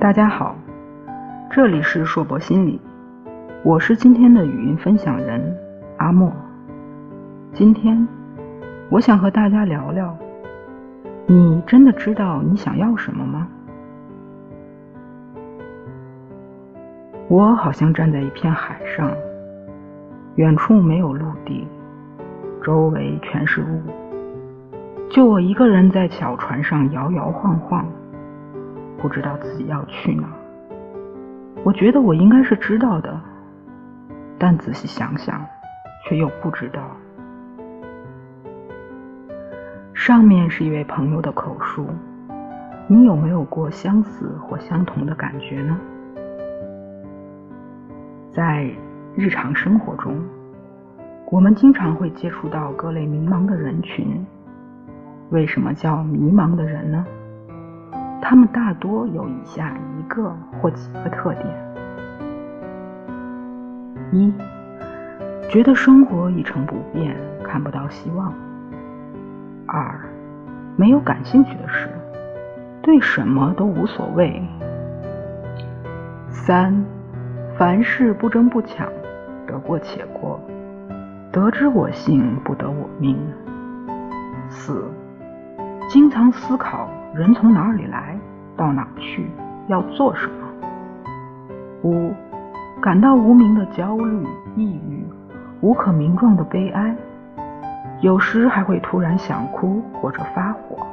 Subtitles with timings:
[0.00, 0.56] 大家好，
[1.50, 2.80] 这里是硕博心理，
[3.62, 5.54] 我是今天的语音分享人
[5.98, 6.32] 阿莫。
[7.52, 8.08] 今天
[8.88, 10.16] 我想和大家聊聊，
[11.26, 13.46] 你真的知道你想要什么吗？
[17.28, 19.12] 我好像站在一片海上，
[20.36, 21.68] 远处没有陆地，
[22.64, 23.82] 周围全是雾，
[25.10, 27.84] 就我一个人在小船上摇摇晃晃。
[29.00, 30.28] 不知道自己要去哪，
[31.64, 33.18] 我觉得我应该是知道的，
[34.38, 35.44] 但仔细想想，
[36.04, 36.82] 却又不知道。
[39.94, 41.86] 上面是一位朋友的口述，
[42.86, 45.78] 你有没有过相似或相同的感觉呢？
[48.32, 48.70] 在
[49.16, 50.18] 日常生活中，
[51.30, 54.24] 我们经常会接触到各类迷茫的人群。
[55.30, 57.04] 为什么叫迷茫的人呢？
[58.22, 61.46] 他们大多有以下一个或几个特点：
[64.12, 64.32] 一、
[65.48, 68.32] 觉得生活一成不变，看不到希望；
[69.66, 69.98] 二、
[70.76, 71.88] 没有感兴趣的事，
[72.82, 74.40] 对什么都无所谓；
[76.28, 76.84] 三、
[77.56, 78.86] 凡事不争不抢，
[79.46, 80.40] 得过且过，
[81.32, 83.16] 得之我幸，不得我命；
[84.48, 84.84] 四、
[85.88, 86.88] 经常思考。
[87.12, 88.16] 人从哪里来，
[88.56, 89.28] 到哪去，
[89.66, 90.46] 要做什么？
[91.82, 92.12] 五，
[92.80, 95.04] 感到无名的焦虑、抑郁，
[95.60, 96.94] 无可名状的悲哀，
[98.00, 100.86] 有时还会突然想哭或者发火。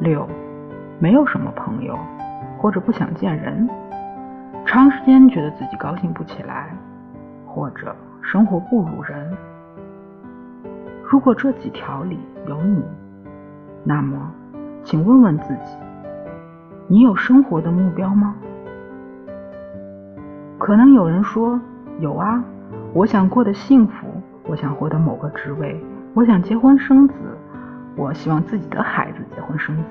[0.00, 0.26] 六，
[0.98, 1.96] 没有什么朋友，
[2.58, 3.70] 或者不想见人，
[4.66, 6.68] 长时间觉得自己高兴不起来，
[7.46, 9.36] 或者生活不如人。
[11.08, 12.82] 如果这几条里有你，
[13.84, 14.32] 那么。
[14.82, 15.76] 请问问自己，
[16.88, 18.34] 你有生活的目标吗？
[20.58, 21.60] 可能有人说
[22.00, 22.42] 有啊，
[22.92, 24.06] 我想过得幸福，
[24.46, 25.80] 我想获得某个职位，
[26.14, 27.14] 我想结婚生子，
[27.96, 29.84] 我希望自己的孩子结婚生子。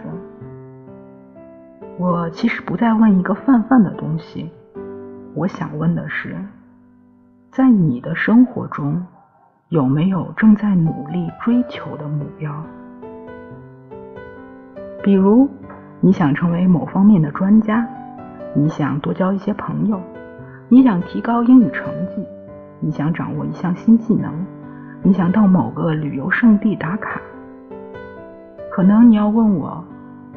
[1.97, 4.49] 我其实不再问一个泛泛的东西，
[5.33, 6.35] 我想问的是，
[7.51, 9.05] 在你的生活中
[9.69, 12.53] 有没有正在努力追求的目标？
[15.01, 15.49] 比如，
[16.01, 17.87] 你想成为某方面的专家，
[18.53, 19.99] 你想多交一些朋友，
[20.67, 22.25] 你想提高英语成绩，
[22.79, 24.33] 你想掌握一项新技能，
[25.01, 27.21] 你想到某个旅游胜地打卡。
[28.71, 29.83] 可能你要问我，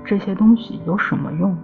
[0.04, 1.56] 这些东西有什么用？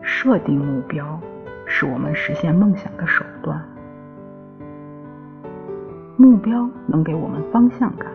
[0.00, 1.18] 设定目标
[1.66, 3.60] 是我们实现梦想的手段。
[6.16, 8.08] 目标能给我们方向感，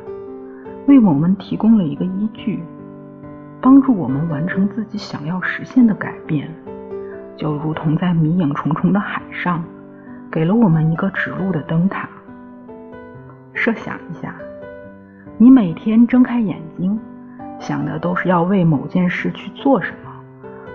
[0.88, 2.64] 为我们提供了一个依据。
[3.64, 6.54] 帮助我们完成自己想要实现的改变，
[7.38, 9.64] 就如同在迷影重重的海上，
[10.30, 12.10] 给了我们一个指路的灯塔。
[13.54, 14.36] 设想一下，
[15.38, 17.00] 你每天睁开眼睛，
[17.58, 20.12] 想的都是要为某件事去做什么，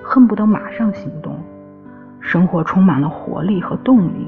[0.02, 1.38] 恨不得马上行动，
[2.20, 4.26] 生活充满了活力和动力，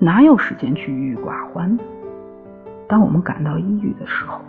[0.00, 1.78] 哪有时间去郁郁寡欢？
[2.88, 4.40] 当我们感到抑郁的时候。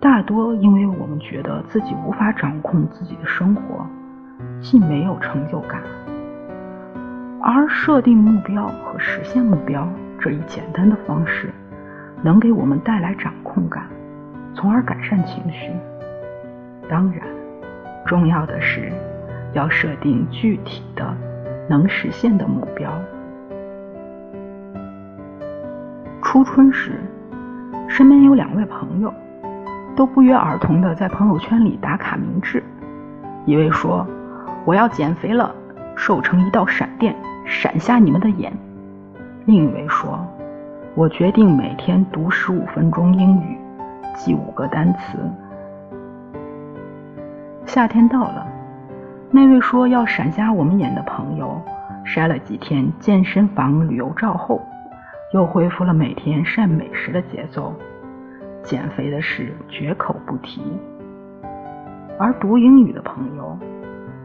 [0.00, 3.86] 大多因为我们觉得自己无法掌控自己的生活，
[4.58, 5.82] 既没有成就感，
[7.42, 9.86] 而设定目标和实现目标
[10.18, 11.50] 这一简单的方式，
[12.22, 13.84] 能给我们带来掌控感，
[14.54, 15.70] 从而改善情绪。
[16.88, 17.20] 当然，
[18.06, 18.90] 重要的是
[19.52, 21.14] 要设定具体的、
[21.68, 22.90] 能实现的目标。
[26.22, 26.92] 初春时，
[27.86, 29.12] 身边有两位朋友。
[29.96, 32.62] 都不约而同的在朋友圈里打卡明志。
[33.46, 34.06] 一位说
[34.64, 35.54] ：“我要减肥了，
[35.96, 37.14] 瘦成一道闪电，
[37.44, 38.52] 闪瞎你们的眼。”
[39.46, 40.24] 另一位说
[40.94, 43.58] ：“我决定每天读十五分钟英语，
[44.14, 45.18] 记五个单词。”
[47.66, 48.46] 夏天到了，
[49.30, 51.60] 那位说要闪瞎我们眼的朋友，
[52.04, 54.60] 晒了几天健身房旅游照后，
[55.32, 57.72] 又恢复了每天晒美食的节奏。
[58.62, 60.62] 减肥的事绝口不提，
[62.18, 63.58] 而读英语的朋友，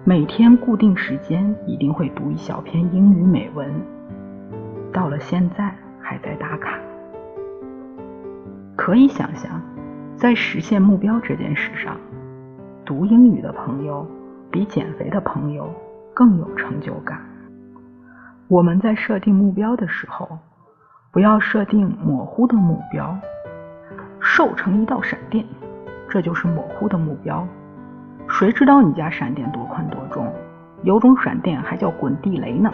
[0.03, 3.71] 每天固定时间一定会读一小篇英语美文，
[4.91, 6.77] 到了现在还在打卡。
[8.75, 9.61] 可以想象，
[10.17, 11.97] 在实现目标这件事上，
[12.85, 14.05] 读英语的朋友
[14.51, 15.73] 比减肥的朋友
[16.13, 17.19] 更有成就感。
[18.47, 20.37] 我们在设定目标的时候，
[21.11, 23.17] 不要设定模糊的目标。
[24.35, 25.45] 瘦成一道闪电，
[26.09, 27.47] 这就是模糊的目标。
[28.27, 30.29] 谁知道你家闪电多宽多重？
[30.83, 32.69] 有种闪电还叫滚地雷呢。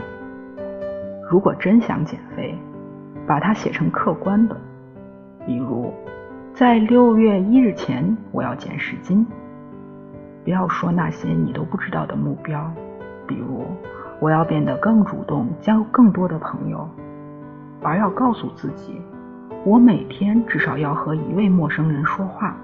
[1.30, 2.58] 如果真想减肥，
[3.28, 4.58] 把它写成客观的，
[5.46, 5.94] 比如
[6.52, 9.24] 在六月一日前我要减十斤。
[10.44, 12.74] 不要说那些你都不知道的目标，
[13.28, 13.68] 比如
[14.20, 16.90] 我要变得更主动，交更多的朋友，
[17.84, 19.00] 而要告诉自己，
[19.64, 22.58] 我每天至少要和一位陌生人说话，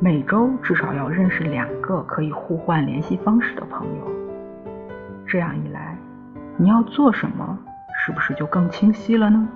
[0.00, 4.10] 每周至少要认识两个可以互换联系方式的朋友。
[5.26, 5.98] 这样一来，
[6.56, 7.58] 你要做什么？
[8.06, 9.46] 是不是就更清晰了呢？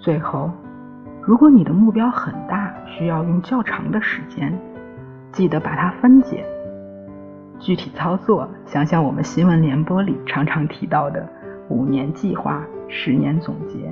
[0.00, 0.50] 最后，
[1.22, 4.52] 如果你的目标很大，需要用较长的时间，
[5.30, 6.44] 记得把它分解。
[7.60, 11.24] 具体操作，想想我们新闻联播里常常提到的
[11.72, 13.90] 五年计划、十年总结，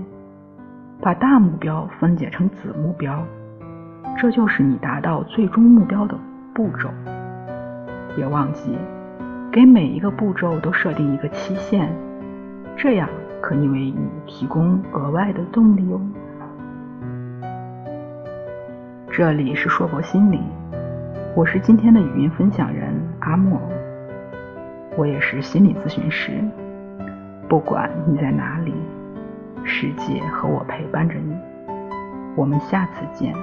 [1.01, 3.25] 把大目标分解成子目标，
[4.19, 6.15] 这就是你达到最终目标的
[6.53, 6.91] 步骤。
[8.15, 8.77] 别忘记。
[9.53, 11.89] 给每一个步骤都设定一个期限，
[12.77, 13.09] 这样
[13.41, 16.01] 可以为你提供额外的动力哦。
[19.11, 20.41] 这里是硕博心理，
[21.35, 23.61] 我是今天的语音分享人阿莫，
[24.97, 26.31] 我也是心理咨询师。
[27.51, 28.73] 不管你在哪里，
[29.65, 31.37] 世界和我陪伴着你。
[32.37, 33.35] 我们下次见。